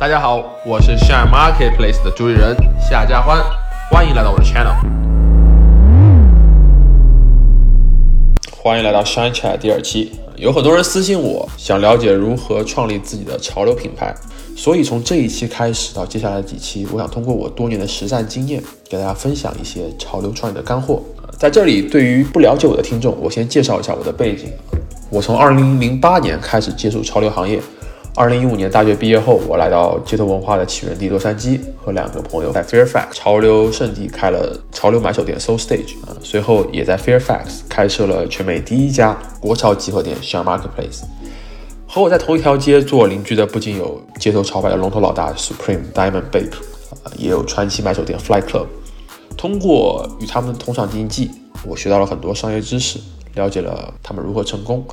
[0.00, 3.38] 大家好，我是 Shine Marketplace 的主理人夏家欢，
[3.90, 4.74] 欢迎来到我的 channel。
[8.50, 10.12] 欢迎来到 Shine Chat 第二期。
[10.36, 14.14] 有很多人私信我，想了解如何创立自己的潮流品牌，
[14.56, 21.02] 所以从这一期开始到接下来几期，我想通过我多年的实战经验，给大家分享一些潮流创业的干货。
[21.36, 24.48] 在这里，对于不了解我的听众，我先介绍一下我的背景。
[25.10, 27.60] 我从2008年开始接触潮流行业。
[28.20, 41.00] 2015年大学毕业后，我来到街头文化的起源地洛杉矶，和两个朋友在 Fairfax 潮流圣地开了潮流买手店 Soul Stage 啊，随后也在 Fairfax 开设了全美第一家国潮集合店 Shine Marketplace。
[41.86, 46.52] 和我在同一条街做邻居的，不仅有街头潮牌的龙头老大 Supreme、Diamond、Bape，
[47.02, 48.66] 啊，也有传奇买手店 Fly Club。
[49.34, 51.30] 通过与他们同场竞技，
[51.66, 52.98] 我学到了很多商业知识，
[53.34, 54.84] 了解了他们如何成功。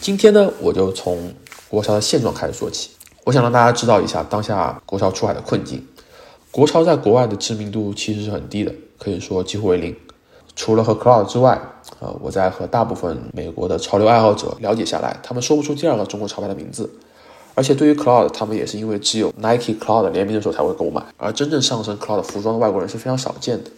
[0.00, 1.16] 今天呢，我就从
[1.68, 2.90] 国潮的现状开始说起，
[3.24, 5.86] 我想让大家知道一下当下国潮出海的困境。
[6.50, 9.96] 国潮在国外的知名度其实是很低的，可以说几乎为零。
[10.54, 11.60] 除了和 Cloud 之外，
[11.98, 16.88] 呃，我在和大部分美国的潮流爱好者了解下来，他们说不出第二个中国潮牌的名字。
[17.56, 23.70] 而且对于 Cloud，他们也是因为只有 Nike Cloud 联名的时候才会购买，而真正上身 Cloud 服装的外国人是非常少见的。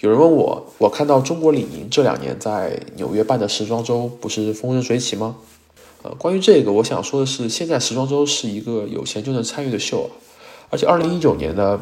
[0.00, 5.36] 有人问我，我看到中国李宁这两年在纽约办的时装周，不是风生水起吗？
[6.02, 10.10] 呃，关于这个，我想说的是，现在时装周是一个有钱就能参与的秀啊。
[10.70, 11.80] 而且，二零一九年的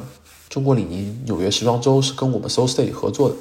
[0.49, 3.37] 中国李宁纽约时装周是跟我们 Soul State 合作的。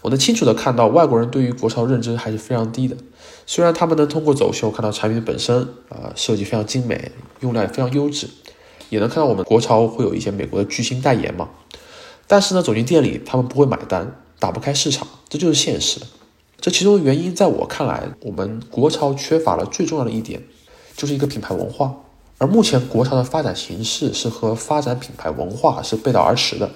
[0.00, 2.96] 我能清楚的看到，外国人对于国潮认知还是非常低的。
[3.46, 8.28] 虽然他们能通过走秀看到产品本身啊设计非常精美，用料也非常优质，
[8.90, 11.48] 也能看到我们国潮会有一些美国的巨星代言嘛。
[12.26, 16.00] 但是呢，走进店里，他们不会买单，打不开市场，这就是现实。
[16.62, 20.40] 这其中的原因，在我看来，我们国潮缺乏了最重要的一点，
[20.96, 21.92] 就是一个品牌文化。
[22.38, 26.70] 而目前国潮的发展形式是和发展品牌文化是背道而驰的。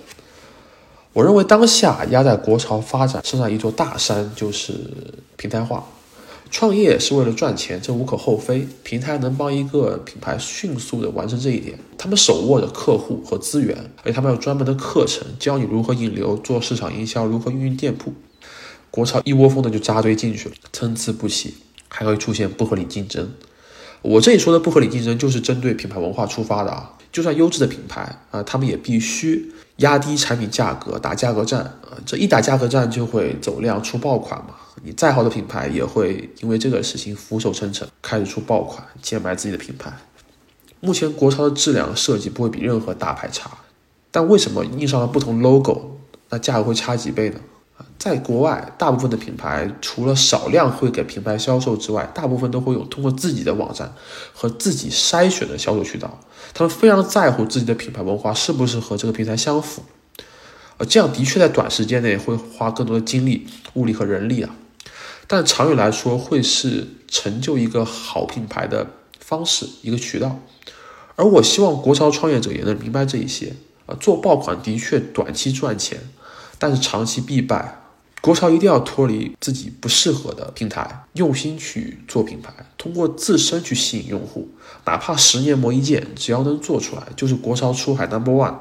[1.12, 4.72] 我认为当下压在国潮发展身上一座大山就是
[5.36, 5.86] 平台化。
[6.50, 8.66] 创业是为了赚钱，这无可厚非。
[8.82, 11.78] 平台能帮一个品牌迅速的完成这一点。
[11.96, 18.12] 他们手握着客户和资源，而且他们有专门的课程教你如何引流、做市场营销、如何运营店铺。
[18.96, 21.52] 国潮一窝蜂的就扎堆进去了，参差不齐，
[21.86, 23.30] 还会出现不合理竞争。
[24.00, 26.96] 我这里说的不合理竞争，就是针对品牌文化出发的啊。
[27.12, 32.00] 就算优质的品牌啊，他们也必须压低产品价格，打价格战啊。
[32.06, 34.54] 这一打价格战，就会走量出爆款嘛。
[34.82, 39.92] 你再好的品牌，也会因为这个事情俯首称臣，开始出爆款，贱卖自己的品牌。
[40.80, 43.50] 目前国潮的质量设计不会比任何大牌差，
[44.10, 45.98] 但为什么印上了不同 logo，
[46.30, 47.38] 那价格会差几倍呢？
[47.98, 53.92] 在国外，大部分的品牌除了少量会给品牌销售之外，大部分都会有通过自己的网站
[54.34, 56.20] 和自己筛选的销售渠道。
[56.52, 59.82] 他们非常在乎自己的品牌文化是不是和这个平台相符，
[60.76, 64.54] 呃，这样的确在短时间内会花更多的精力、物力和人力啊。
[65.26, 68.86] 但长远来说，会是成就一个好品牌的
[69.18, 70.38] 方式、一个渠道。
[71.16, 73.54] 而我希望国潮创业者也能明白这一些
[73.86, 75.98] 啊，做爆款的确短期赚钱。
[76.58, 77.82] 但是长期必败，
[78.26, 84.48] 国潮一定要脱离自己不适合的平台，用心去做品牌，通过自身去吸引用户，
[84.84, 88.52] 哪怕十年磨一剑，只要能做出来，就是国潮出海 number one。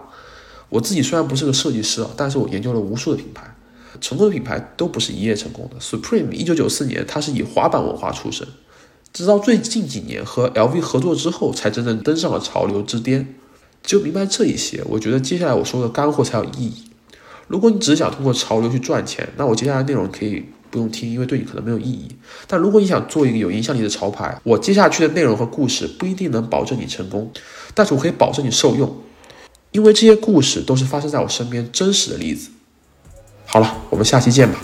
[0.70, 3.56] 我自己虽然不是个设计师啊，但是我研究了无数的品牌，
[4.00, 5.80] 成功的品牌都不是一夜成功的。
[5.80, 8.48] Supreme 一九九四年，它是以滑板文化出身，
[9.12, 13.34] 直到最近几年和 LV 合作之后，才真正登上了潮流之巅。
[13.81, 16.84] 只有明白这一些，我觉得接下来我说的干货才有意义。
[17.47, 22.07] 如果你只是想通过潮流去赚钱，那我接下来内容可以不用听，因为对你可能没有意义。
[22.47, 27.31] 但如果你想做一个有影响力的潮牌，我接下去的内容和故事不一定能保证你成功，
[27.73, 28.95] 但是我可以保证你受用，
[29.72, 32.50] 因为这些故事都是发生在我身边真实的例子。
[33.45, 34.59] 好了，我们下期见吧。